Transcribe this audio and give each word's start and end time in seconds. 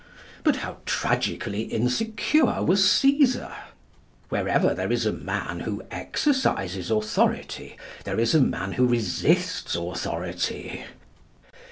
But 0.43 0.55
how 0.55 0.77
tragically 0.87 1.61
insecure 1.61 2.63
was 2.63 2.81
Cæsar! 2.81 3.53
Wherever 4.29 4.73
there 4.73 4.91
is 4.91 5.05
a 5.05 5.13
man 5.13 5.59
who 5.59 5.83
exercises 5.91 6.89
authority, 6.89 7.77
there 8.03 8.19
is 8.19 8.33
a 8.33 8.41
man 8.41 8.71
who 8.71 8.87
resists 8.87 9.75
authority. 9.75 10.85